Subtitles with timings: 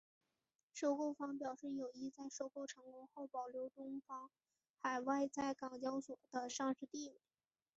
[0.73, 4.31] 收购方表示有意在收购成功后保留东方
[4.81, 7.21] 海外在港交所的上市地位。